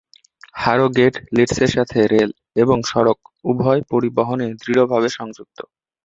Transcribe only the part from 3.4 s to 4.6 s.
উভয় পরিবহনে